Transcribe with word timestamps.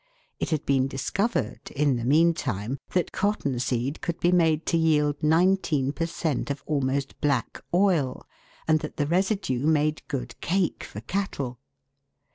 It 0.39 0.49
had 0.49 0.65
been 0.65 0.87
discovered, 0.87 1.69
in 1.75 1.95
the 1.95 2.03
meantime, 2.05 2.79
that 2.93 3.11
cotton 3.11 3.59
seed 3.59 4.01
could 4.01 4.19
be 4.19 4.31
made 4.31 4.65
to 4.65 4.75
yield 4.77 5.21
nineteen 5.21 5.91
per 5.91 6.07
cent, 6.07 6.49
of 6.49 6.63
almost 6.65 7.21
black 7.21 7.61
oil, 7.71 8.25
and 8.67 8.79
that 8.79 8.97
the 8.97 9.05
residue 9.05 9.67
made 9.67 10.01
good" 10.07 10.41
cake" 10.41 10.83
for 10.85 11.01
cattle. 11.01 11.59